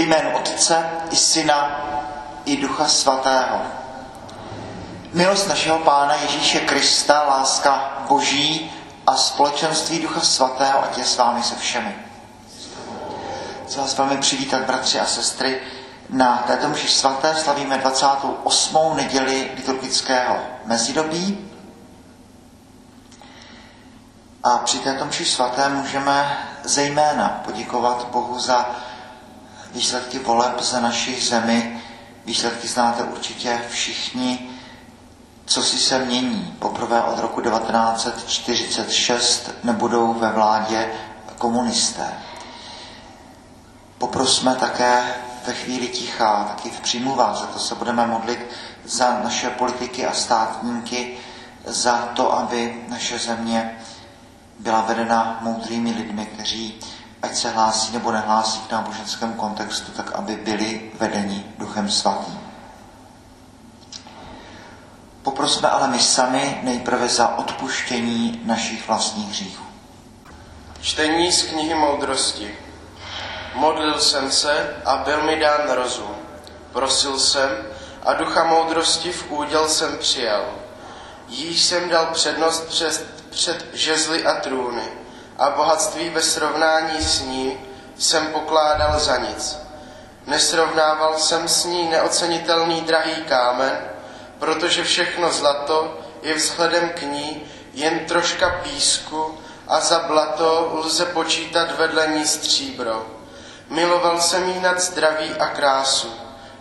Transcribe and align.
Ve 0.00 0.06
jménu 0.06 0.36
Otce 0.36 0.90
i 1.10 1.16
Syna 1.16 1.80
i 2.44 2.56
Ducha 2.56 2.88
Svatého. 2.88 3.62
Milost 5.12 5.48
našeho 5.48 5.78
Pána 5.78 6.14
Ježíše 6.14 6.60
Krista, 6.60 7.22
láska 7.22 8.02
Boží 8.08 8.72
a 9.06 9.16
společenství 9.16 9.98
Ducha 9.98 10.20
Svatého, 10.20 10.84
ať 10.84 10.98
je 10.98 11.04
s 11.04 11.16
vámi 11.16 11.42
se 11.42 11.54
všemi. 11.56 11.94
Chci 13.66 13.78
vás 13.78 13.98
velmi 13.98 14.16
přivítat, 14.16 14.62
bratři 14.62 15.00
a 15.00 15.06
sestry. 15.06 15.60
Na 16.10 16.44
této 16.46 16.68
mši 16.68 16.88
svaté 16.88 17.34
slavíme 17.34 17.78
28. 17.78 18.96
neděli 18.96 19.50
liturgického 19.56 20.36
mezidobí. 20.64 21.50
A 24.44 24.58
při 24.58 24.78
této 24.78 25.04
mši 25.04 25.24
svaté 25.24 25.68
můžeme 25.68 26.38
zejména 26.64 27.40
poděkovat 27.44 28.06
Bohu 28.10 28.38
za 28.38 28.70
výsledky 29.74 30.18
voleb 30.18 30.60
za 30.60 30.80
naší 30.80 31.20
zemi. 31.20 31.82
Výsledky 32.24 32.68
znáte 32.68 33.02
určitě 33.04 33.60
všichni, 33.70 34.50
co 35.44 35.62
si 35.62 35.78
se 35.78 35.98
mění. 35.98 36.54
Poprvé 36.58 37.02
od 37.02 37.18
roku 37.18 37.40
1946 37.40 39.50
nebudou 39.64 40.14
ve 40.14 40.32
vládě 40.32 40.90
komunisté. 41.38 42.14
Poprosme 43.98 44.54
také 44.54 45.14
ve 45.46 45.52
chvíli 45.54 45.88
ticha, 45.88 46.44
taky 46.44 46.70
v 46.70 46.80
přímluvách, 46.80 47.36
za 47.36 47.46
to 47.46 47.58
se 47.58 47.74
budeme 47.74 48.06
modlit 48.06 48.46
za 48.84 49.20
naše 49.24 49.50
politiky 49.50 50.06
a 50.06 50.12
státníky, 50.12 51.18
za 51.64 51.96
to, 52.14 52.38
aby 52.38 52.84
naše 52.88 53.18
země 53.18 53.78
byla 54.58 54.80
vedena 54.80 55.38
moudrými 55.40 55.90
lidmi, 55.92 56.26
kteří 56.26 56.80
ať 57.22 57.36
se 57.36 57.50
hlásí 57.50 57.92
nebo 57.92 58.12
nehlásí 58.12 58.60
k 58.60 58.72
náboženskému 58.72 59.34
kontextu, 59.34 59.92
tak 59.92 60.12
aby 60.12 60.36
byli 60.36 60.90
vedeni 61.00 61.44
Duchem 61.58 61.90
Svatým. 61.90 62.40
Poprosme 65.22 65.68
ale 65.68 65.88
my 65.88 65.98
sami 65.98 66.60
nejprve 66.62 67.08
za 67.08 67.36
odpuštění 67.38 68.40
našich 68.44 68.88
vlastních 68.88 69.28
hříchů. 69.28 69.64
Čtení 70.80 71.32
z 71.32 71.42
knihy 71.42 71.74
moudrosti. 71.74 72.54
Modlil 73.54 74.00
jsem 74.00 74.30
se 74.30 74.76
a 74.84 74.96
byl 74.96 75.22
mi 75.22 75.36
dán 75.40 75.70
rozum. 75.70 76.16
Prosil 76.72 77.18
jsem 77.18 77.50
a 78.06 78.12
ducha 78.12 78.44
moudrosti 78.44 79.12
v 79.12 79.30
úděl 79.32 79.68
jsem 79.68 79.98
přijal. 79.98 80.44
Jíž 81.28 81.62
jsem 81.62 81.88
dal 81.88 82.06
přednost 82.06 82.68
před, 82.68 83.06
před 83.30 83.66
žezly 83.72 84.24
a 84.24 84.40
trůny 84.40 84.99
a 85.40 85.50
bohatství 85.50 86.10
ve 86.10 86.22
srovnání 86.22 87.00
s 87.00 87.20
ní 87.20 87.58
jsem 87.98 88.26
pokládal 88.26 89.00
za 89.00 89.16
nic. 89.16 89.58
Nesrovnával 90.26 91.18
jsem 91.18 91.48
s 91.48 91.64
ní 91.64 91.88
neocenitelný 91.88 92.80
drahý 92.80 93.14
kámen, 93.24 93.78
protože 94.38 94.84
všechno 94.84 95.32
zlato 95.32 95.98
je 96.22 96.34
vzhledem 96.34 96.88
k 96.88 97.02
ní 97.02 97.42
jen 97.72 97.98
troška 97.98 98.60
písku 98.62 99.38
a 99.68 99.80
za 99.80 99.98
blato 99.98 100.70
lze 100.84 101.06
počítat 101.06 101.78
vedle 101.78 102.06
ní 102.06 102.26
stříbro. 102.26 103.06
Miloval 103.68 104.20
jsem 104.20 104.48
jí 104.48 104.60
nad 104.60 104.80
zdraví 104.80 105.30
a 105.30 105.46
krásu. 105.46 106.12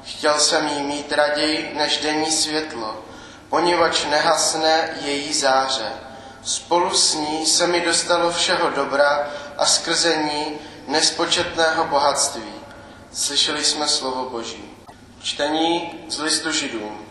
Chtěl 0.03 0.39
jsem 0.39 0.67
jí 0.67 0.83
mít 0.83 1.11
raději 1.11 1.73
než 1.77 1.97
denní 1.97 2.31
světlo, 2.31 3.03
poněvadž 3.49 4.05
nehasne 4.05 4.89
její 5.01 5.33
záře. 5.33 6.08
Spolu 6.43 6.93
s 6.93 7.15
ní 7.15 7.45
se 7.45 7.67
mi 7.67 7.81
dostalo 7.81 8.31
všeho 8.31 8.69
dobra 8.69 9.29
a 9.57 9.65
skrze 9.65 10.17
ní 10.17 10.57
nespočetného 10.87 11.85
bohatství. 11.85 12.53
Slyšeli 13.13 13.65
jsme 13.65 13.87
slovo 13.87 14.29
Boží. 14.29 14.63
Čtení 15.21 15.91
z 16.09 16.19
listu 16.19 16.51
Židům. 16.51 17.05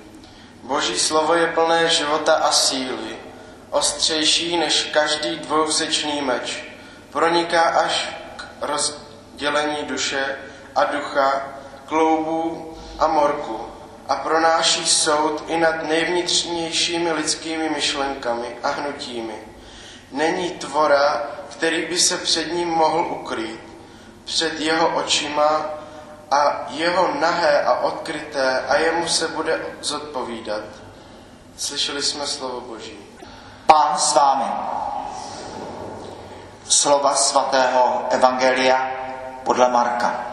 Boží 0.62 0.98
slovo 0.98 1.34
je 1.34 1.46
plné 1.46 1.88
života 1.88 2.34
a 2.34 2.52
síly, 2.52 3.18
ostřejší 3.70 4.56
než 4.56 4.84
každý 4.92 5.36
dvousečný 5.36 6.22
meč. 6.22 6.64
Proniká 7.10 7.62
až 7.62 8.08
k 8.36 8.44
rozdělení 8.60 9.76
duše 9.82 10.38
a 10.74 10.84
ducha, 10.84 11.42
kloubů 11.86 12.74
a 12.98 13.06
morku 13.06 13.67
a 14.08 14.16
pronáší 14.16 14.86
soud 14.86 15.44
i 15.46 15.56
nad 15.56 15.82
nejvnitřnějšími 15.82 17.12
lidskými 17.12 17.68
myšlenkami 17.68 18.56
a 18.62 18.68
hnutími. 18.68 19.34
Není 20.12 20.50
tvora, 20.50 21.22
který 21.50 21.86
by 21.86 21.98
se 21.98 22.16
před 22.16 22.52
ním 22.52 22.68
mohl 22.68 23.00
ukrýt. 23.00 23.60
Před 24.24 24.60
jeho 24.60 24.88
očima 24.88 25.64
a 26.30 26.66
jeho 26.68 27.14
nahé 27.20 27.62
a 27.62 27.80
odkryté 27.80 28.60
a 28.68 28.76
jemu 28.76 29.08
se 29.08 29.28
bude 29.28 29.60
zodpovídat. 29.80 30.62
Slyšeli 31.56 32.02
jsme 32.02 32.26
slovo 32.26 32.60
Boží. 32.60 32.98
Pán 33.66 33.98
s 33.98 34.14
vámi. 34.14 34.52
Slova 36.68 37.14
svatého 37.14 38.06
Evangelia 38.10 38.90
podle 39.44 39.68
Marka. 39.68 40.27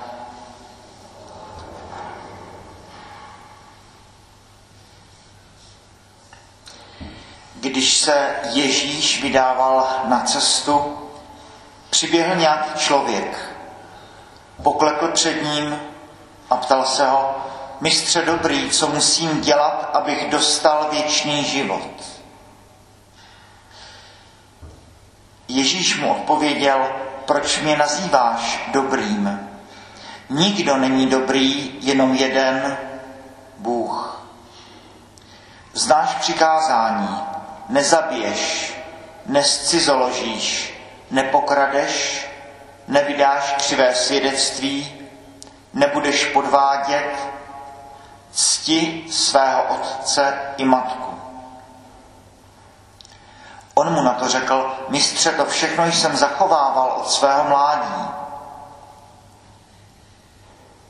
Když 7.85 7.97
se 7.97 8.35
Ježíš 8.43 9.21
vydával 9.21 9.87
na 10.05 10.21
cestu, 10.21 10.97
přiběhl 11.89 12.35
nějaký 12.35 12.79
člověk, 12.79 13.55
poklekl 14.63 15.07
před 15.07 15.43
ním 15.43 15.79
a 16.49 16.57
ptal 16.57 16.85
se 16.85 17.07
ho, 17.07 17.35
mistře 17.81 18.21
dobrý, 18.21 18.69
co 18.69 18.87
musím 18.87 19.41
dělat, 19.41 19.89
abych 19.93 20.29
dostal 20.29 20.87
věčný 20.91 21.43
život? 21.43 22.03
Ježíš 25.47 25.99
mu 25.99 26.11
odpověděl, 26.11 26.89
proč 27.25 27.61
mě 27.61 27.77
nazýváš 27.77 28.69
dobrým? 28.71 29.49
Nikdo 30.29 30.77
není 30.77 31.07
dobrý, 31.07 31.73
jenom 31.81 32.15
jeden, 32.15 32.77
Bůh. 33.57 34.21
Znáš 35.73 36.15
přikázání, 36.15 37.34
nezabiješ, 37.69 38.73
nescizoložíš, 39.25 40.73
nepokradeš, 41.11 42.27
nevydáš 42.87 43.53
křivé 43.57 43.95
svědectví, 43.95 45.01
nebudeš 45.73 46.25
podvádět, 46.25 47.15
cti 48.31 49.05
svého 49.11 49.63
otce 49.63 50.39
i 50.57 50.65
matku. 50.65 51.15
On 53.73 53.93
mu 53.93 54.01
na 54.01 54.13
to 54.13 54.27
řekl, 54.27 54.75
mistře, 54.89 55.31
to 55.31 55.45
všechno 55.45 55.85
jsem 55.85 56.17
zachovával 56.17 56.95
od 56.97 57.11
svého 57.11 57.43
mládí. 57.43 58.07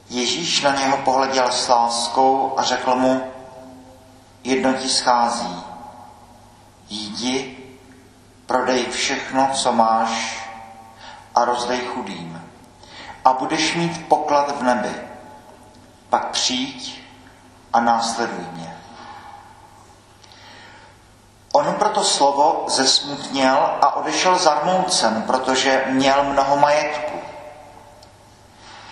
Ježíš 0.09 0.61
na 0.61 0.75
něho 0.75 0.97
pohleděl 0.97 1.51
s 1.51 1.67
láskou 1.67 2.53
a 2.57 2.63
řekl 2.63 2.95
mu, 2.95 3.31
jedno 4.43 4.73
ti 4.73 4.89
schází. 4.89 5.74
Jdi, 6.89 7.57
prodej 8.45 8.85
všechno, 8.85 9.49
co 9.53 9.71
máš 9.71 10.39
a 11.35 11.45
rozdej 11.45 11.79
chudým. 11.79 12.51
A 13.25 13.33
budeš 13.33 13.75
mít 13.75 14.07
poklad 14.07 14.59
v 14.59 14.63
nebi. 14.63 14.95
Pak 16.09 16.29
přijď 16.29 17.01
a 17.73 17.79
následuj 17.79 18.45
mě. 18.51 18.77
On 21.53 21.73
proto 21.73 22.03
slovo 22.03 22.65
zesmutněl 22.67 23.57
a 23.81 23.95
odešel 23.95 24.37
zarmoucen, 24.37 25.23
protože 25.27 25.83
měl 25.87 26.23
mnoho 26.23 26.57
majetku. 26.57 27.19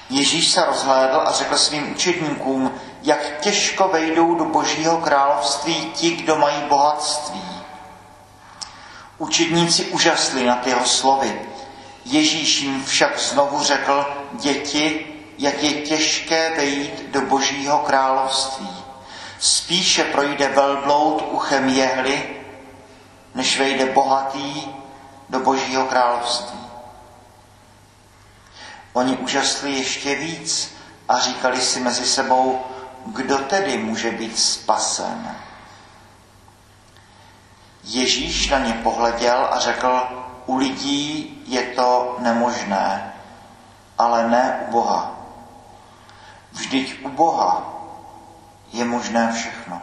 Ježíš 0.09 0.51
se 0.51 0.65
rozhlédl 0.65 1.21
a 1.25 1.31
řekl 1.31 1.57
svým 1.57 1.91
učedníkům, 1.91 2.71
jak 3.03 3.39
těžko 3.39 3.87
vejdou 3.87 4.35
do 4.35 4.45
božího 4.45 4.97
království 4.97 5.91
ti, 5.91 6.09
kdo 6.09 6.35
mají 6.35 6.61
bohatství. 6.69 7.52
Učedníci 9.23 9.85
užasli 9.85 10.45
nad 10.45 10.67
jeho 10.67 10.85
slovy. 10.85 11.41
Ježíš 12.05 12.61
jim 12.61 12.83
však 12.85 13.19
znovu 13.19 13.63
řekl, 13.63 14.05
děti, 14.31 15.07
jak 15.37 15.63
je 15.63 15.71
těžké 15.81 16.55
vejít 16.57 17.03
do 17.11 17.21
božího 17.21 17.79
království. 17.79 18.69
Spíše 19.39 20.03
projde 20.03 20.47
velbloud 20.47 21.23
uchem 21.31 21.69
jehly, 21.69 22.23
než 23.35 23.59
vejde 23.59 23.85
bohatý 23.85 24.67
do 25.29 25.39
božího 25.39 25.85
království. 25.85 26.59
Oni 28.93 29.17
úžasli 29.17 29.71
ještě 29.71 30.15
víc 30.15 30.75
a 31.09 31.19
říkali 31.19 31.61
si 31.61 31.79
mezi 31.79 32.05
sebou, 32.05 32.61
kdo 33.05 33.37
tedy 33.37 33.77
může 33.77 34.11
být 34.11 34.39
spasen. 34.39 35.35
Ježíš 37.83 38.49
na 38.49 38.59
ně 38.59 38.73
pohleděl 38.73 39.47
a 39.51 39.59
řekl, 39.59 40.03
u 40.45 40.57
lidí 40.57 41.43
je 41.47 41.61
to 41.61 42.15
nemožné, 42.19 43.13
ale 43.97 44.27
ne 44.29 44.59
u 44.67 44.71
Boha. 44.71 45.11
Vždyť 46.51 47.05
u 47.05 47.09
Boha 47.09 47.73
je 48.73 48.85
možné 48.85 49.31
všechno. 49.35 49.81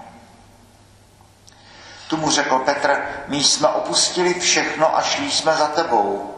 Tu 2.08 2.17
mu 2.17 2.31
řekl 2.31 2.58
Petr, 2.58 3.08
my 3.29 3.44
jsme 3.44 3.69
opustili 3.69 4.35
všechno 4.35 4.96
a 4.96 5.03
šli 5.03 5.31
jsme 5.31 5.56
za 5.56 5.67
tebou. 5.67 6.35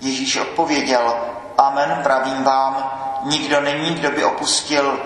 Ježíš 0.00 0.36
odpověděl, 0.36 1.16
amen, 1.58 2.00
pravím 2.02 2.44
vám, 2.44 3.00
nikdo 3.22 3.60
není, 3.60 3.94
kdo 3.94 4.10
by 4.10 4.24
opustil 4.24 5.02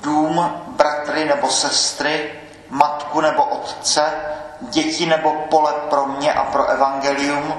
dům, 0.00 0.62
bratry 0.66 1.24
nebo 1.24 1.50
sestry, 1.50 2.32
matku 2.70 3.20
nebo 3.20 3.44
otce, 3.44 4.12
děti 4.60 5.06
nebo 5.06 5.32
pole 5.32 5.72
pro 5.90 6.06
mě 6.06 6.32
a 6.32 6.44
pro 6.44 6.66
evangelium, 6.66 7.54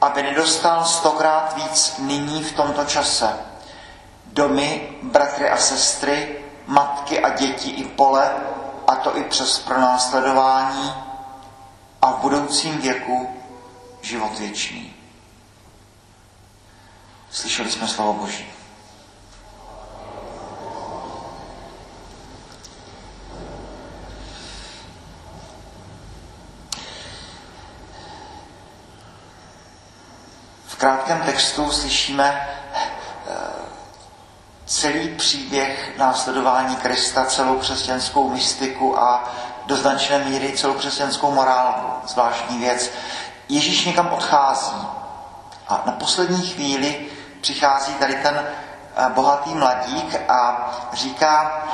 aby 0.00 0.22
nedostal 0.22 0.84
stokrát 0.84 1.56
víc 1.56 1.94
nyní 1.98 2.42
v 2.42 2.52
tomto 2.52 2.84
čase. 2.84 3.28
Domy, 4.26 4.88
bratry 5.02 5.50
a 5.50 5.56
sestry, 5.56 6.36
matky 6.66 7.20
a 7.20 7.28
děti 7.28 7.70
i 7.70 7.84
pole, 7.84 8.30
a 8.86 8.94
to 8.96 9.16
i 9.16 9.24
přes 9.24 9.58
pronásledování 9.58 10.92
a 12.02 12.12
v 12.12 12.16
budoucím 12.20 12.78
věku 12.78 13.36
život 14.02 14.38
věčný. 14.38 14.94
Slyšeli 17.30 17.70
jsme 17.70 17.88
slovo 17.88 18.12
Boží. 18.12 18.59
Krátkém 31.10 31.34
textu 31.34 31.70
slyšíme 31.70 32.48
eh, 32.76 33.36
celý 34.66 35.08
příběh 35.08 35.98
následování 35.98 36.76
Krista, 36.76 37.24
celou 37.24 37.58
křesťanskou 37.58 38.28
mystiku 38.28 39.00
a 39.00 39.32
do 39.66 39.76
značné 39.76 40.18
míry 40.18 40.52
celou 40.52 40.74
křesťanskou 40.74 41.30
morálku. 41.30 42.08
Zvláštní 42.08 42.58
věc. 42.58 42.90
Ježíš 43.48 43.84
někam 43.84 44.12
odchází 44.12 44.86
a 45.68 45.82
na 45.86 45.92
poslední 45.92 46.46
chvíli 46.46 47.06
přichází 47.40 47.94
tady 47.94 48.14
ten 48.14 48.46
eh, 48.96 49.08
bohatý 49.08 49.54
mladík 49.54 50.30
a 50.30 50.70
říká, 50.92 51.64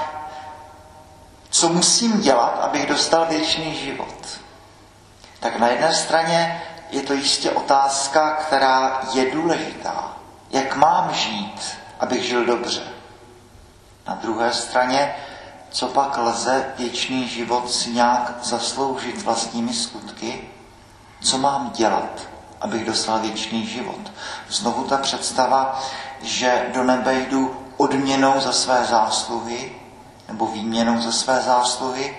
co 1.50 1.68
musím 1.68 2.20
dělat, 2.20 2.58
abych 2.62 2.86
dostal 2.86 3.26
věčný 3.26 3.74
život. 3.74 4.26
Tak 5.40 5.58
na 5.58 5.68
jedné 5.68 5.94
straně 5.94 6.62
je 6.90 7.02
to 7.02 7.12
jistě 7.12 7.50
otázka, 7.50 8.30
která 8.30 9.00
je 9.12 9.30
důležitá. 9.30 10.16
Jak 10.50 10.76
mám 10.76 11.14
žít, 11.14 11.60
abych 12.00 12.22
žil 12.22 12.44
dobře? 12.44 12.82
Na 14.08 14.14
druhé 14.14 14.52
straně, 14.52 15.14
co 15.70 15.86
pak 15.86 16.18
lze 16.18 16.72
věčný 16.78 17.28
život 17.28 17.72
si 17.72 17.90
nějak 17.90 18.32
zasloužit 18.42 19.22
vlastními 19.22 19.74
skutky? 19.74 20.48
Co 21.20 21.38
mám 21.38 21.70
dělat, 21.70 22.20
abych 22.60 22.84
dostal 22.84 23.18
věčný 23.18 23.66
život? 23.66 24.12
Znovu 24.48 24.84
ta 24.84 24.96
představa, 24.96 25.80
že 26.22 26.70
do 26.74 26.84
nebe 26.84 27.14
jdu 27.14 27.56
odměnou 27.76 28.40
za 28.40 28.52
své 28.52 28.84
zásluhy, 28.84 29.72
nebo 30.28 30.46
výměnou 30.46 31.00
za 31.00 31.12
své 31.12 31.40
zásluhy 31.40 32.16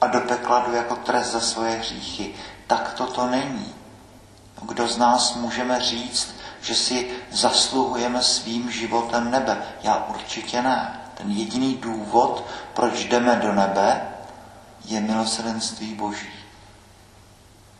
a 0.00 0.06
do 0.06 0.20
pekla 0.20 0.64
jdu 0.66 0.74
jako 0.74 0.96
trest 0.96 1.32
za 1.32 1.40
svoje 1.40 1.70
hříchy. 1.76 2.34
Tak 2.66 2.92
to 2.92 3.06
to 3.06 3.26
není. 3.26 3.75
Kdo 4.68 4.88
z 4.88 4.96
nás 4.98 5.34
můžeme 5.34 5.80
říct, 5.80 6.34
že 6.60 6.74
si 6.74 7.10
zasluhujeme 7.30 8.22
svým 8.22 8.70
životem 8.70 9.30
nebe? 9.30 9.62
Já 9.82 10.06
určitě 10.08 10.62
ne. 10.62 11.00
Ten 11.14 11.30
jediný 11.30 11.74
důvod, 11.74 12.44
proč 12.74 13.04
jdeme 13.04 13.36
do 13.36 13.52
nebe, 13.52 14.08
je 14.84 15.00
milosrdenství 15.00 15.94
Boží. 15.94 16.28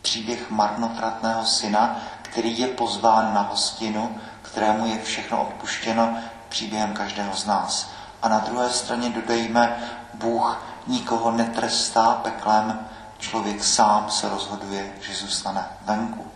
Příběh 0.01 0.49
marnotratného 0.49 1.45
syna, 1.45 1.99
který 2.21 2.59
je 2.59 2.67
pozván 2.67 3.33
na 3.33 3.41
hostinu, 3.41 4.17
kterému 4.41 4.85
je 4.85 5.01
všechno 5.01 5.41
odpuštěno 5.41 6.17
příběhem 6.49 6.93
každého 6.93 7.35
z 7.35 7.45
nás. 7.45 7.89
A 8.21 8.29
na 8.29 8.39
druhé 8.39 8.69
straně 8.69 9.09
dodejme, 9.09 9.89
Bůh 10.13 10.61
nikoho 10.87 11.31
netrestá 11.31 12.13
peklem, 12.13 12.87
člověk 13.17 13.63
sám 13.63 14.11
se 14.11 14.29
rozhoduje, 14.29 14.93
že 15.01 15.15
zůstane 15.15 15.65
venku. 15.81 16.31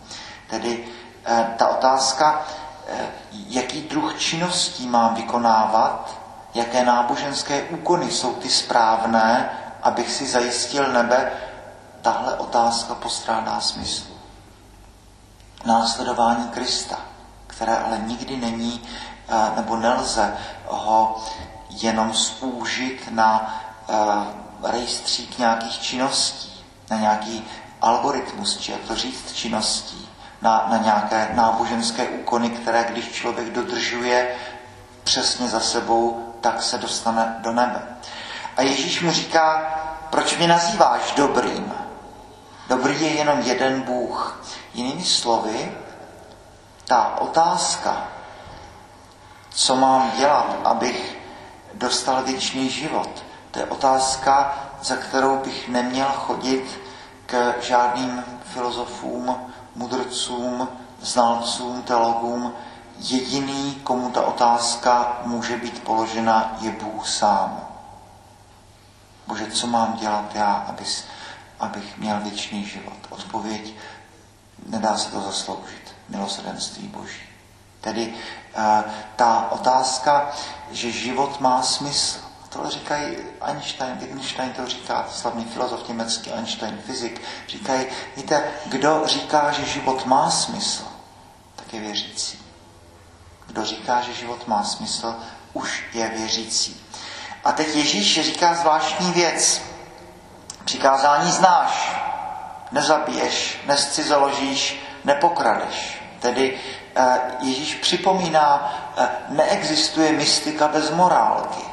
Tedy 0.52 0.84
eh, 1.24 1.54
ta 1.56 1.68
otázka, 1.68 2.44
eh, 2.88 3.08
jaký 3.32 3.80
druh 3.80 4.18
činností 4.18 4.86
mám 4.86 5.14
vykonávat, 5.14 6.20
jaké 6.54 6.84
náboženské 6.84 7.62
úkony 7.62 8.10
jsou 8.10 8.34
ty 8.34 8.48
správné, 8.48 9.50
abych 9.82 10.12
si 10.12 10.26
zajistil 10.26 10.92
nebe, 10.92 11.32
tahle 12.02 12.36
otázka 12.36 12.94
postrádá 12.94 13.60
smysl. 13.60 14.04
Následování 15.64 16.48
Krista, 16.48 16.98
které 17.46 17.76
ale 17.76 17.98
nikdy 17.98 18.36
není 18.36 18.82
eh, 19.28 19.52
nebo 19.56 19.76
nelze 19.76 20.36
ho 20.66 21.24
jenom 21.70 22.12
zúžit 22.12 23.08
na 23.10 23.54
rejstřík 24.62 25.38
nějakých 25.38 25.78
činností, 25.78 26.64
na 26.90 26.96
nějaký 26.96 27.44
algoritmus, 27.80 28.56
či 28.58 28.72
jak 28.72 28.80
to 28.80 28.96
říct, 28.96 29.32
činností 29.32 30.12
na, 30.42 30.66
na 30.70 30.76
nějaké 30.76 31.28
náboženské 31.34 32.08
úkony, 32.08 32.50
které 32.50 32.84
když 32.84 33.12
člověk 33.12 33.50
dodržuje 33.50 34.36
přesně 35.04 35.48
za 35.48 35.60
sebou, 35.60 36.34
tak 36.40 36.62
se 36.62 36.78
dostane 36.78 37.36
do 37.38 37.52
nebe. 37.52 37.82
A 38.56 38.62
Ježíš 38.62 39.02
mu 39.02 39.12
říká, 39.12 39.74
proč 40.10 40.36
mě 40.36 40.48
nazýváš 40.48 41.12
dobrým? 41.16 41.74
Dobrý 42.68 43.02
je 43.02 43.10
jenom 43.10 43.40
jeden 43.40 43.82
Bůh. 43.82 44.44
Jinými 44.74 45.04
slovy, 45.04 45.72
ta 46.84 47.16
otázka, 47.20 48.04
co 49.50 49.76
mám 49.76 50.12
dělat, 50.18 50.56
abych 50.64 51.18
dostal 51.74 52.22
věčný 52.22 52.70
život, 52.70 53.24
to 53.50 53.58
je 53.58 53.64
otázka, 53.64 54.54
za 54.82 54.96
kterou 54.96 55.36
bych 55.36 55.68
neměl 55.68 56.06
chodit 56.06 56.80
k 57.26 57.54
žádným 57.60 58.24
filozofům, 58.44 59.51
mudrcům, 59.74 60.68
znalcům, 61.00 61.82
teologům, 61.82 62.52
jediný, 62.98 63.74
komu 63.74 64.10
ta 64.10 64.22
otázka 64.22 65.20
může 65.24 65.56
být 65.56 65.82
položena, 65.82 66.56
je 66.60 66.70
Bůh 66.70 67.08
sám. 67.08 67.60
Bože, 69.26 69.46
co 69.50 69.66
mám 69.66 69.96
dělat 70.00 70.34
já, 70.34 70.52
abys, 70.52 71.04
abych 71.60 71.98
měl 71.98 72.20
věčný 72.20 72.64
život? 72.64 72.96
Odpověď, 73.10 73.74
nedá 74.66 74.96
se 74.96 75.10
to 75.10 75.20
zasloužit. 75.20 75.94
Milosrdenství 76.08 76.88
Boží. 76.88 77.22
Tedy 77.80 78.14
uh, 78.14 78.92
ta 79.16 79.48
otázka, 79.50 80.30
že 80.70 80.90
život 80.90 81.40
má 81.40 81.62
smysl, 81.62 82.20
Tohle 82.52 82.70
říkají 82.70 83.16
Einstein, 83.40 83.96
Wittgenstein 83.98 84.52
to 84.52 84.66
říká, 84.66 85.06
slavný 85.10 85.44
filozof 85.44 85.88
německý, 85.88 86.32
Einstein, 86.32 86.78
fyzik. 86.86 87.22
Říkají, 87.48 87.86
víte, 88.16 88.44
kdo 88.66 89.02
říká, 89.06 89.50
že 89.50 89.64
život 89.64 90.06
má 90.06 90.30
smysl, 90.30 90.84
tak 91.56 91.74
je 91.74 91.80
věřící. 91.80 92.38
Kdo 93.46 93.64
říká, 93.64 94.00
že 94.00 94.12
život 94.12 94.48
má 94.48 94.64
smysl, 94.64 95.14
už 95.52 95.84
je 95.92 96.08
věřící. 96.08 96.86
A 97.44 97.52
teď 97.52 97.76
Ježíš 97.76 98.20
říká 98.22 98.54
zvláštní 98.54 99.12
věc. 99.12 99.62
Přikázání 100.64 101.30
znáš. 101.30 101.96
Nezabiješ, 102.72 103.60
nescizoložíš, 103.66 104.82
nepokradeš. 105.04 106.02
Tedy 106.20 106.60
eh, 106.96 107.20
Ježíš 107.40 107.74
připomíná, 107.74 108.74
eh, 108.96 109.08
neexistuje 109.28 110.12
mystika 110.12 110.68
bez 110.68 110.90
morálky 110.90 111.71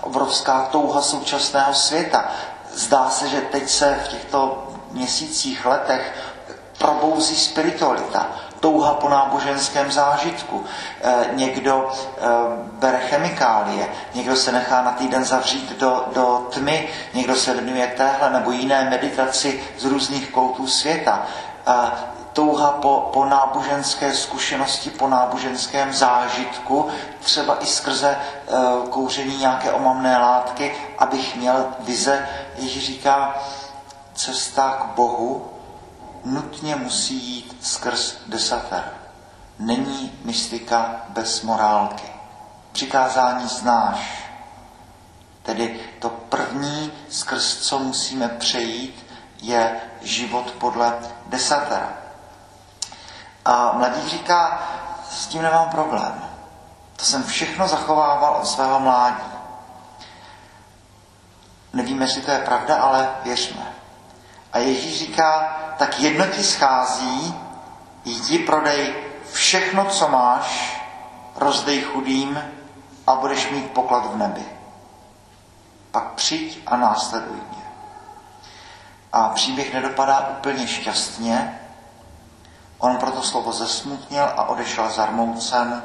obrovská 0.00 0.68
touha 0.72 1.02
současného 1.02 1.74
světa. 1.74 2.24
Zdá 2.74 3.10
se, 3.10 3.28
že 3.28 3.40
teď 3.40 3.68
se 3.68 3.98
v 4.04 4.08
těchto 4.08 4.66
měsících, 4.90 5.66
letech 5.66 6.14
probouzí 6.78 7.36
spiritualita, 7.36 8.26
touha 8.60 8.94
po 8.94 9.08
náboženském 9.08 9.92
zážitku. 9.92 10.64
E, 11.02 11.28
někdo 11.36 11.90
e, 11.92 12.26
bere 12.72 12.98
chemikálie, 12.98 13.88
někdo 14.14 14.36
se 14.36 14.52
nechá 14.52 14.82
na 14.82 14.92
týden 14.92 15.24
zavřít 15.24 15.78
do, 15.78 16.04
do 16.14 16.46
tmy, 16.50 16.88
někdo 17.14 17.34
se 17.36 17.52
věnuje 17.54 17.86
téhle 17.86 18.30
nebo 18.30 18.50
jiné 18.50 18.90
meditaci 18.90 19.62
z 19.78 19.84
různých 19.84 20.30
koutů 20.30 20.66
světa. 20.66 21.22
E, 21.66 22.19
touha 22.32 22.70
po, 22.70 23.10
po 23.12 23.24
náboženské 23.24 24.14
zkušenosti, 24.14 24.90
po 24.90 25.08
náboženském 25.08 25.92
zážitku, 25.92 26.88
třeba 27.20 27.62
i 27.62 27.66
skrze 27.66 28.16
uh, 28.16 28.88
kouření 28.88 29.36
nějaké 29.36 29.72
omamné 29.72 30.18
látky, 30.18 30.76
abych 30.98 31.36
měl 31.36 31.66
vize. 31.80 32.28
Ježíš 32.56 32.86
říká, 32.86 33.34
cesta 34.14 34.70
k 34.70 34.84
Bohu 34.94 35.50
nutně 36.24 36.76
musí 36.76 37.14
jít 37.14 37.56
skrz 37.60 38.16
desater. 38.26 38.92
Není 39.58 40.12
mystika 40.24 41.00
bez 41.08 41.42
morálky. 41.42 42.12
Přikázání 42.72 43.48
znáš. 43.48 44.30
Tedy 45.42 45.80
to 45.98 46.08
první, 46.08 46.92
skrz 47.08 47.56
co 47.56 47.78
musíme 47.78 48.28
přejít, 48.28 49.06
je 49.42 49.80
život 50.02 50.50
podle 50.50 50.98
desatera. 51.26 51.99
A 53.50 53.72
mladík 53.72 54.06
říká, 54.06 54.62
s 55.10 55.26
tím 55.26 55.42
nemám 55.42 55.68
problém. 55.68 56.24
To 56.96 57.04
jsem 57.04 57.24
všechno 57.24 57.68
zachovával 57.68 58.36
od 58.36 58.46
svého 58.46 58.80
mládí. 58.80 59.32
Nevíme, 61.72 62.04
jestli 62.04 62.22
to 62.22 62.30
je 62.30 62.38
pravda, 62.38 62.76
ale 62.76 63.10
věřme. 63.22 63.72
A 64.52 64.58
Ježíš 64.58 64.98
říká, 64.98 65.56
tak 65.78 66.00
jedno 66.00 66.26
ti 66.26 66.44
schází, 66.44 67.34
jdi 68.04 68.38
prodej 68.38 68.94
všechno, 69.32 69.84
co 69.84 70.08
máš, 70.08 70.80
rozdej 71.36 71.82
chudým 71.82 72.42
a 73.06 73.14
budeš 73.14 73.50
mít 73.50 73.70
poklad 73.70 74.12
v 74.12 74.16
nebi. 74.16 74.44
Pak 75.90 76.12
přijď 76.12 76.62
a 76.66 76.76
následuj 76.76 77.36
mě. 77.36 77.64
A 79.12 79.28
příběh 79.28 79.74
nedopadá 79.74 80.28
úplně 80.28 80.66
šťastně. 80.66 81.59
On 82.80 82.96
proto 82.96 83.22
slovo 83.22 83.52
zesmutnil 83.52 84.24
a 84.24 84.48
odešel 84.48 84.90
zarmoucen, 84.90 85.82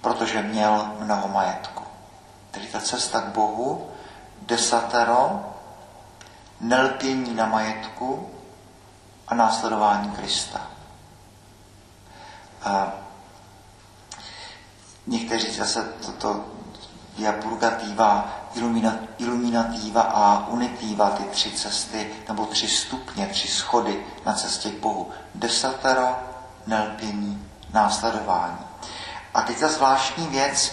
protože 0.00 0.42
měl 0.42 0.90
mnoho 0.98 1.28
majetku. 1.28 1.82
Tedy 2.50 2.66
ta 2.66 2.80
cesta 2.80 3.20
k 3.20 3.24
Bohu, 3.24 3.90
desatero, 4.42 5.54
nelpění 6.60 7.34
na 7.34 7.46
majetku 7.46 8.30
a 9.28 9.34
následování 9.34 10.10
Krista. 10.10 10.60
A 12.62 12.92
někteří 15.06 15.50
zase 15.54 15.82
toto 16.06 16.44
via 17.20 17.32
purgativa, 17.32 18.28
iluminativa 19.18 20.02
a 20.02 20.48
unitiva, 20.48 21.10
ty 21.10 21.22
tři 21.24 21.50
cesty, 21.50 22.10
nebo 22.28 22.46
tři 22.46 22.68
stupně, 22.68 23.26
tři 23.26 23.48
schody 23.48 24.06
na 24.26 24.32
cestě 24.32 24.70
k 24.70 24.80
Bohu. 24.80 25.10
Desatero, 25.34 26.18
nelpění, 26.66 27.48
následování. 27.72 28.58
A 29.34 29.42
teď 29.42 29.60
ta 29.60 29.68
zvláštní 29.68 30.26
věc, 30.26 30.72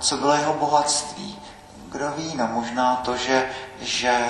co 0.00 0.16
bylo 0.16 0.34
jeho 0.34 0.54
bohatství. 0.54 1.38
Kdo 1.88 2.10
ví, 2.16 2.36
no 2.36 2.46
možná 2.46 2.96
to, 2.96 3.16
že, 3.16 3.50
že 3.80 4.28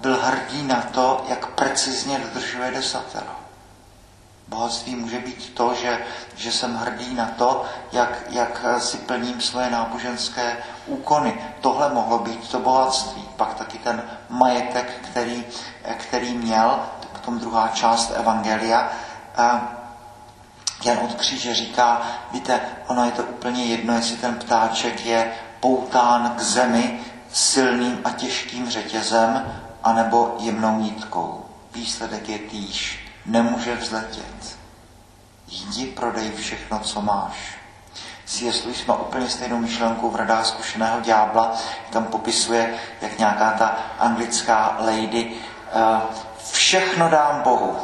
byl 0.00 0.18
hrdý 0.22 0.62
na 0.62 0.82
to, 0.82 1.24
jak 1.28 1.46
precizně 1.46 2.18
dodržuje 2.18 2.70
desatero. 2.70 3.37
Bohatství 4.48 4.96
může 4.96 5.18
být 5.18 5.54
to, 5.54 5.74
že, 5.74 5.98
že 6.36 6.52
jsem 6.52 6.76
hrdý 6.76 7.14
na 7.14 7.26
to, 7.26 7.64
jak, 7.92 8.22
jak 8.30 8.64
si 8.78 8.96
plním 8.96 9.40
svoje 9.40 9.70
náboženské 9.70 10.56
úkony. 10.86 11.40
Tohle 11.60 11.94
mohlo 11.94 12.18
být 12.18 12.48
to 12.48 12.58
bohatství. 12.58 13.28
Pak 13.36 13.54
taky 13.54 13.78
ten 13.78 14.02
majetek, 14.28 15.08
který, 15.10 15.44
který 15.96 16.34
měl, 16.34 16.78
potom 17.12 17.38
druhá 17.38 17.68
část 17.68 18.12
Evangelia. 18.16 18.92
Jan 20.84 20.98
od 20.98 21.14
kříže 21.14 21.54
říká, 21.54 22.02
víte, 22.32 22.60
ono 22.86 23.04
je 23.04 23.10
to 23.10 23.22
úplně 23.22 23.64
jedno, 23.64 23.94
jestli 23.94 24.16
ten 24.16 24.34
ptáček 24.34 25.06
je 25.06 25.32
poután 25.60 26.34
k 26.36 26.40
zemi 26.40 27.00
silným 27.32 28.00
a 28.04 28.10
těžkým 28.10 28.70
řetězem, 28.70 29.54
anebo 29.84 30.36
jemnou 30.38 30.78
nitkou. 30.78 31.44
Výsledek 31.74 32.28
je 32.28 32.38
týž 32.38 32.97
nemůže 33.28 33.76
vzletět. 33.76 34.58
Jdi, 35.48 35.86
prodej 35.86 36.32
všechno, 36.32 36.78
co 36.78 37.02
máš. 37.02 37.58
Jestli 38.40 38.74
jsme 38.74 38.94
úplně 38.96 39.28
stejnou 39.28 39.58
myšlenku 39.58 40.10
v 40.10 40.16
radách 40.16 40.46
zkušeného 40.46 41.00
ďábla, 41.00 41.52
tam 41.90 42.04
popisuje, 42.04 42.74
jak 43.00 43.18
nějaká 43.18 43.50
ta 43.50 43.76
anglická 43.98 44.76
lady, 44.80 45.32
uh, 45.74 46.00
všechno 46.52 47.08
dám 47.08 47.42
Bohu, 47.42 47.76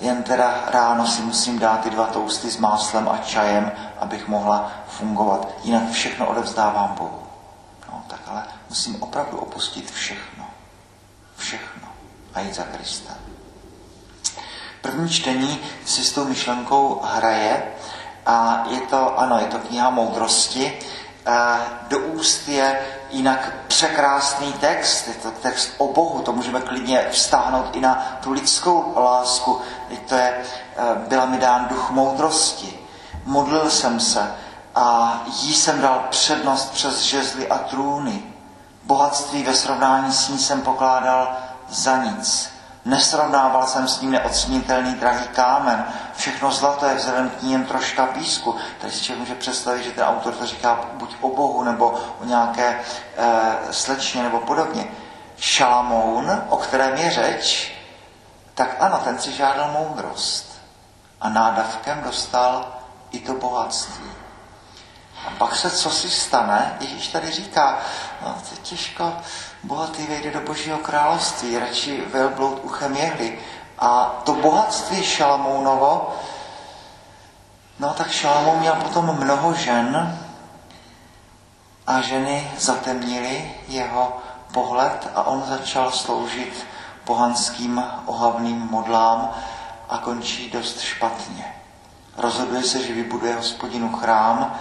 jen 0.00 0.22
teda 0.22 0.64
ráno 0.66 1.06
si 1.06 1.22
musím 1.22 1.58
dát 1.58 1.80
ty 1.80 1.90
dva 1.90 2.06
tousty 2.06 2.50
s 2.50 2.58
máslem 2.58 3.08
a 3.08 3.18
čajem, 3.18 3.72
abych 3.98 4.28
mohla 4.28 4.72
fungovat. 4.88 5.48
Jinak 5.62 5.90
všechno 5.90 6.26
odevzdávám 6.26 6.94
Bohu. 6.98 7.22
No, 7.92 8.04
tak 8.08 8.20
ale 8.26 8.42
musím 8.68 9.02
opravdu 9.02 9.38
opustit 9.38 9.90
všechno. 9.90 10.44
Všechno. 11.36 11.88
A 12.34 12.40
jít 12.40 12.54
za 12.54 12.62
Kristem. 12.62 13.25
První 14.86 15.08
čtení 15.08 15.58
si 15.84 16.04
s 16.04 16.12
tou 16.12 16.24
myšlenkou 16.24 17.00
hraje 17.04 17.62
a 18.26 18.64
je 18.68 18.80
to, 18.80 19.18
ano, 19.18 19.38
je 19.38 19.46
to 19.46 19.58
kniha 19.58 19.90
moudrosti. 19.90 20.78
Do 21.88 21.98
úst 21.98 22.48
je 22.48 22.80
jinak 23.10 23.52
překrásný 23.66 24.52
text, 24.52 25.08
je 25.08 25.14
to 25.14 25.30
text 25.30 25.70
o 25.78 25.92
Bohu, 25.92 26.22
to 26.22 26.32
můžeme 26.32 26.60
klidně 26.60 27.06
vztáhnout 27.10 27.76
i 27.76 27.80
na 27.80 28.18
tu 28.22 28.32
lidskou 28.32 28.92
lásku. 28.96 29.60
To 30.08 30.14
je, 30.14 30.44
byla 31.08 31.26
mi 31.26 31.38
dán 31.38 31.66
duch 31.70 31.90
moudrosti. 31.90 32.78
Modlil 33.24 33.70
jsem 33.70 34.00
se 34.00 34.34
a 34.74 35.22
jí 35.26 35.54
jsem 35.54 35.80
dal 35.80 36.06
přednost 36.10 36.70
přes 36.70 37.00
žezly 37.02 37.48
a 37.48 37.58
trůny. 37.58 38.22
Bohatství 38.84 39.42
ve 39.42 39.54
srovnání 39.54 40.12
s 40.12 40.28
ní 40.28 40.38
jsem 40.38 40.62
pokládal 40.62 41.36
za 41.68 41.96
nic. 41.96 42.55
Nesrovnával 42.86 43.66
jsem 43.66 43.88
s 43.88 44.00
ním 44.00 44.10
neocenitelný 44.10 44.94
drahý 44.94 45.28
kámen. 45.28 45.84
Všechno 46.16 46.50
zlato 46.52 46.86
je 46.86 46.94
vzhledem 46.94 47.30
k 47.30 47.42
ní 47.42 47.52
jen 47.52 47.64
troška 47.64 48.06
písku. 48.06 48.56
Tady 48.80 48.92
si 48.92 49.04
člověk 49.04 49.28
může 49.28 49.34
představit, 49.34 49.82
že 49.82 49.90
ten 49.90 50.04
autor 50.04 50.34
to 50.34 50.46
říká 50.46 50.80
buď 50.92 51.16
o 51.20 51.28
Bohu, 51.28 51.64
nebo 51.64 51.94
o 52.20 52.24
nějaké 52.24 52.80
e, 53.16 53.72
slečně, 53.72 54.22
nebo 54.22 54.40
podobně. 54.40 54.86
Šalamoun, 55.38 56.42
o 56.48 56.56
kterém 56.56 56.96
je 56.96 57.10
řeč, 57.10 57.72
tak 58.54 58.76
ano, 58.80 59.00
ten 59.04 59.18
si 59.18 59.32
žádal 59.32 59.70
moudrost. 59.72 60.62
A 61.20 61.28
nádavkem 61.28 62.02
dostal 62.02 62.72
i 63.10 63.18
to 63.18 63.34
bohatství. 63.34 64.10
A 65.26 65.30
pak 65.38 65.56
se 65.56 65.70
co 65.70 65.90
si 65.90 66.10
stane, 66.10 66.76
Ježíš 66.80 67.08
tady 67.08 67.30
říká, 67.30 67.78
no 68.22 68.36
to 68.48 68.54
je 68.54 68.56
těžko, 68.62 69.16
bohatý 69.62 70.06
vejde 70.06 70.30
do 70.30 70.40
božího 70.40 70.78
království, 70.78 71.58
radši 71.58 72.04
velbloud 72.12 72.60
uchem 72.62 72.96
jehly. 72.96 73.38
A 73.78 74.22
to 74.24 74.32
bohatství 74.32 75.02
Šalamounovo, 75.02 76.16
no 77.78 77.94
tak 77.94 78.10
Šalamoun 78.10 78.58
měl 78.58 78.74
potom 78.74 79.16
mnoho 79.20 79.54
žen 79.54 80.18
a 81.86 82.00
ženy 82.00 82.50
zatemnily 82.58 83.54
jeho 83.68 84.16
pohled 84.52 85.10
a 85.14 85.22
on 85.22 85.42
začal 85.48 85.90
sloužit 85.90 86.66
pohanským 87.04 87.84
ohavným 88.06 88.58
modlám 88.70 89.30
a 89.88 89.98
končí 89.98 90.50
dost 90.50 90.80
špatně. 90.80 91.54
Rozhoduje 92.16 92.62
se, 92.62 92.82
že 92.82 92.94
vybuduje 92.94 93.34
hospodinu 93.34 93.92
chrám 93.92 94.54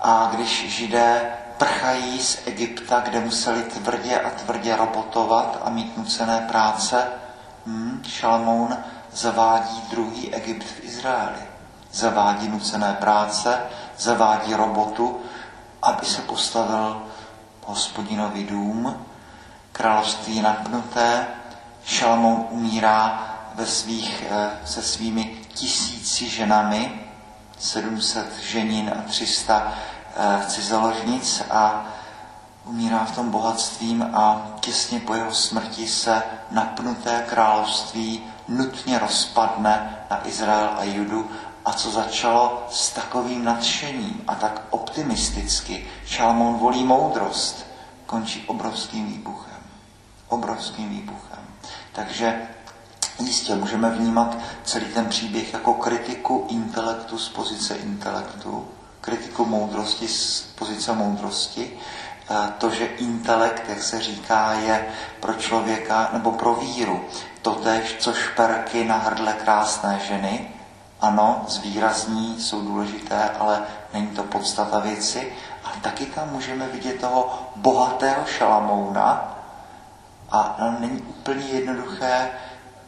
a 0.00 0.30
když 0.34 0.68
židé 0.68 1.32
prchají 1.58 2.20
z 2.20 2.46
Egypta, 2.46 3.00
kde 3.00 3.20
museli 3.20 3.62
tvrdě 3.62 4.20
a 4.20 4.30
tvrdě 4.30 4.76
robotovat 4.76 5.58
a 5.64 5.70
mít 5.70 5.96
nucené 5.96 6.46
práce, 6.48 7.06
hmm, 7.66 8.02
Šalmoun 8.08 8.76
zavádí 9.12 9.82
druhý 9.90 10.34
Egypt 10.34 10.64
v 10.64 10.84
Izraeli. 10.84 11.42
Zavádí 11.92 12.48
nucené 12.48 12.96
práce, 13.00 13.60
zavádí 13.98 14.54
robotu, 14.54 15.20
aby 15.82 16.06
se 16.06 16.22
postavil 16.22 17.02
hospodinový 17.66 18.44
dům, 18.44 19.06
království 19.72 20.42
napnuté, 20.42 21.26
Šalmoun 21.84 22.46
umírá 22.50 23.30
ve 23.54 23.66
svých, 23.66 24.24
eh, 24.30 24.50
se 24.64 24.82
svými 24.82 25.40
tisíci 25.54 26.28
ženami, 26.28 27.00
700 27.58 28.38
ženin 28.38 28.92
a 28.98 29.02
300 29.08 29.72
Eh, 29.72 29.93
cizoložnic 30.46 31.42
a 31.50 31.86
umírá 32.64 33.04
v 33.04 33.14
tom 33.14 33.30
bohatstvím 33.30 34.02
a 34.02 34.46
těsně 34.60 35.00
po 35.00 35.14
jeho 35.14 35.34
smrti 35.34 35.88
se 35.88 36.22
napnuté 36.50 37.24
království 37.28 38.24
nutně 38.48 38.98
rozpadne 38.98 39.98
na 40.10 40.28
Izrael 40.28 40.70
a 40.78 40.84
Judu 40.84 41.30
a 41.64 41.72
co 41.72 41.90
začalo 41.90 42.66
s 42.70 42.90
takovým 42.90 43.44
nadšením 43.44 44.24
a 44.26 44.34
tak 44.34 44.62
optimisticky. 44.70 45.86
Šalmon 46.06 46.54
volí 46.54 46.84
moudrost, 46.84 47.66
končí 48.06 48.44
obrovským 48.46 49.06
výbuchem. 49.06 49.60
Obrovským 50.28 50.88
výbuchem. 50.88 51.38
Takže 51.92 52.48
jistě 53.18 53.54
můžeme 53.54 53.90
vnímat 53.90 54.36
celý 54.64 54.86
ten 54.86 55.06
příběh 55.06 55.52
jako 55.52 55.74
kritiku 55.74 56.46
intelektu 56.48 57.18
z 57.18 57.28
pozice 57.28 57.74
intelektu, 57.74 58.68
kritiku 59.04 59.44
moudrosti 59.44 60.08
z 60.08 60.42
pozice 60.54 60.92
moudrosti. 60.92 61.78
To, 62.58 62.70
že 62.70 62.86
intelekt, 62.86 63.68
jak 63.68 63.82
se 63.82 64.00
říká, 64.00 64.52
je 64.52 64.86
pro 65.20 65.34
člověka 65.34 66.08
nebo 66.12 66.32
pro 66.32 66.54
víru 66.54 67.04
totež, 67.42 67.96
co 67.98 68.12
šperky 68.12 68.84
na 68.84 68.96
hrdle 68.96 69.32
krásné 69.32 70.00
ženy. 70.08 70.50
Ano, 71.00 71.44
zvýrazní 71.48 72.40
jsou 72.40 72.60
důležité, 72.62 73.30
ale 73.38 73.62
není 73.92 74.06
to 74.06 74.22
podstata 74.22 74.78
věci. 74.78 75.32
A 75.64 75.68
taky 75.80 76.06
tam 76.06 76.32
můžeme 76.32 76.68
vidět 76.68 77.00
toho 77.00 77.48
bohatého 77.56 78.26
šalamouna 78.26 79.36
a 80.30 80.56
není 80.78 81.00
úplně 81.00 81.46
jednoduché 81.46 82.30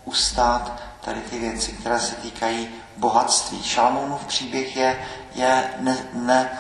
ustát 0.05 0.73
tady 1.01 1.21
ty 1.21 1.39
věci, 1.39 1.73
které 1.73 2.01
se 2.01 2.15
týkají 2.15 2.69
bohatství. 2.97 3.63
Šalamounův 3.63 4.25
příběh 4.25 4.77
je, 4.77 5.07
je 5.37 5.71
ne, 5.79 5.97
ne, 6.13 6.51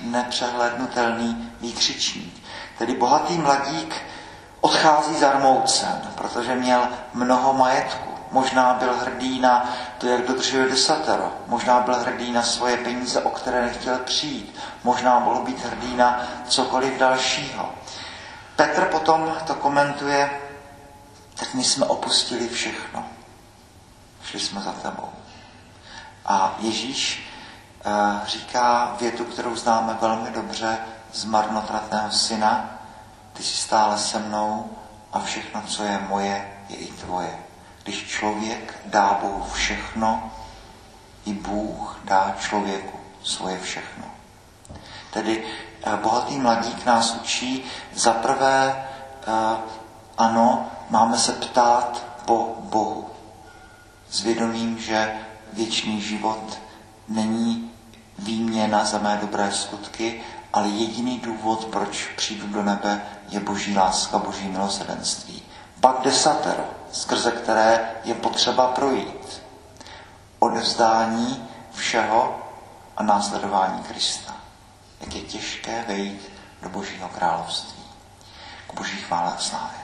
nepřehlednutelný 0.00 1.52
výkřičník. 1.60 2.44
Tedy 2.78 2.94
bohatý 2.94 3.38
mladík 3.38 3.94
odchází 4.60 5.14
zarmoucen, 5.18 6.02
protože 6.14 6.54
měl 6.54 6.88
mnoho 7.14 7.52
majetku. 7.54 8.10
Možná 8.30 8.74
byl 8.74 8.94
hrdý 8.94 9.40
na 9.40 9.74
to, 9.98 10.06
jak 10.06 10.26
dodržuje 10.26 10.68
desatero. 10.68 11.32
Možná 11.46 11.80
byl 11.80 11.94
hrdý 11.94 12.32
na 12.32 12.42
svoje 12.42 12.76
peníze, 12.76 13.22
o 13.22 13.30
které 13.30 13.62
nechtěl 13.62 13.98
přijít. 13.98 14.58
Možná 14.84 15.18
mohl 15.18 15.42
být 15.44 15.64
hrdý 15.64 15.96
na 15.96 16.22
cokoliv 16.48 16.98
dalšího. 16.98 17.74
Petr 18.56 18.84
potom 18.84 19.34
to 19.46 19.54
komentuje, 19.54 20.30
tak 21.34 21.54
my 21.54 21.64
jsme 21.64 21.86
opustili 21.86 22.48
všechno. 22.48 23.06
Šli 24.24 24.40
jsme 24.40 24.60
za 24.60 24.72
tebou. 24.72 25.08
A 26.26 26.56
Ježíš 26.58 27.33
říká 28.26 28.96
větu, 29.00 29.24
kterou 29.24 29.56
známe 29.56 29.98
velmi 30.00 30.30
dobře 30.30 30.78
z 31.12 31.24
marnotratného 31.24 32.10
syna, 32.10 32.70
ty 33.32 33.42
jsi 33.42 33.56
stále 33.56 33.98
se 33.98 34.18
mnou 34.18 34.70
a 35.12 35.20
všechno, 35.20 35.62
co 35.66 35.84
je 35.84 35.98
moje, 36.08 36.52
je 36.68 36.76
i 36.76 36.92
tvoje. 36.92 37.38
Když 37.82 38.08
člověk 38.08 38.78
dá 38.86 39.18
Bohu 39.22 39.44
všechno, 39.52 40.32
i 41.24 41.32
Bůh 41.32 42.00
dá 42.04 42.34
člověku 42.40 43.00
svoje 43.22 43.60
všechno. 43.60 44.04
Tedy 45.10 45.44
eh, 45.82 45.96
bohatý 45.96 46.38
mladík 46.38 46.86
nás 46.86 47.14
učí 47.14 47.64
za 47.94 48.12
prvé, 48.12 48.86
eh, 49.26 49.56
ano, 50.18 50.70
máme 50.90 51.18
se 51.18 51.32
ptát 51.32 52.04
po 52.24 52.56
Bohu. 52.60 53.10
S 54.10 54.20
vědomím, 54.20 54.78
že 54.78 55.14
věčný 55.52 56.00
život 56.00 56.58
není 57.08 57.73
výměna 58.18 58.84
za 58.84 58.98
mé 58.98 59.18
dobré 59.20 59.52
skutky, 59.52 60.22
ale 60.52 60.68
jediný 60.68 61.18
důvod, 61.18 61.64
proč 61.64 62.06
přijdu 62.16 62.46
do 62.46 62.62
nebe, 62.62 63.02
je 63.28 63.40
boží 63.40 63.76
láska, 63.76 64.18
boží 64.18 64.48
milosedenství. 64.48 65.42
Pak 65.80 66.00
desatero, 66.02 66.64
skrze 66.92 67.30
které 67.30 67.90
je 68.04 68.14
potřeba 68.14 68.66
projít. 68.68 69.42
Odevzdání 70.38 71.48
všeho 71.72 72.38
a 72.96 73.02
následování 73.02 73.82
Krista. 73.82 74.34
Jak 75.00 75.14
je 75.14 75.20
těžké 75.20 75.84
vejít 75.88 76.30
do 76.62 76.68
božího 76.68 77.08
království. 77.08 77.84
K 78.66 78.74
boží 78.74 78.96
chvále 78.96 79.32
a 79.32 79.38
slávě. 79.38 79.83